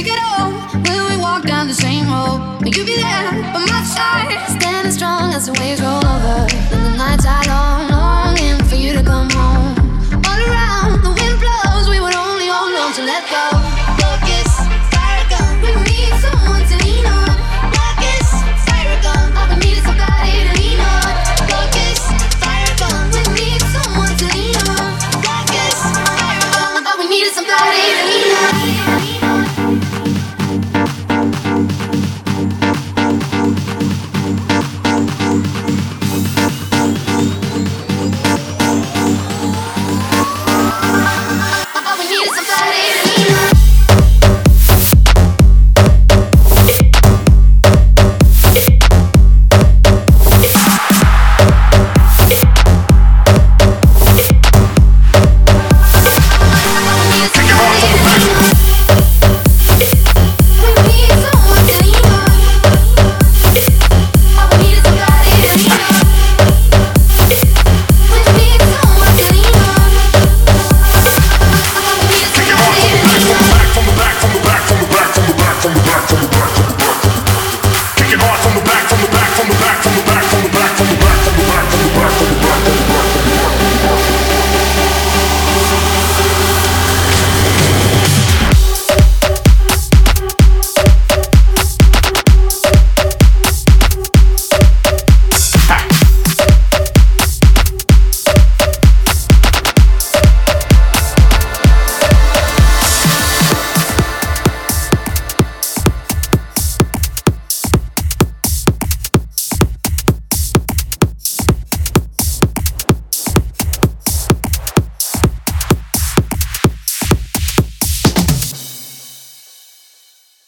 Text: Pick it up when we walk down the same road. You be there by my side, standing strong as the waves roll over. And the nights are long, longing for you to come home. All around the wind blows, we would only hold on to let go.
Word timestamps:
Pick 0.00 0.14
it 0.14 0.18
up 0.18 0.72
when 0.88 1.10
we 1.10 1.16
walk 1.18 1.44
down 1.44 1.66
the 1.68 1.74
same 1.74 2.08
road. 2.08 2.64
You 2.64 2.86
be 2.86 2.96
there 2.96 3.32
by 3.52 3.66
my 3.68 3.82
side, 3.84 4.32
standing 4.48 4.92
strong 4.92 5.34
as 5.34 5.44
the 5.44 5.52
waves 5.60 5.82
roll 5.82 5.98
over. 5.98 6.46
And 6.72 6.86
the 6.86 6.96
nights 6.96 7.26
are 7.26 7.44
long, 7.44 7.90
longing 7.90 8.64
for 8.64 8.76
you 8.76 8.94
to 8.94 9.02
come 9.02 9.28
home. 9.28 9.76
All 10.24 10.40
around 10.48 11.04
the 11.04 11.12
wind 11.12 11.38
blows, 11.38 11.90
we 11.90 12.00
would 12.00 12.14
only 12.14 12.46
hold 12.46 12.74
on 12.80 12.94
to 12.94 13.02
let 13.02 13.28
go. 13.28 13.59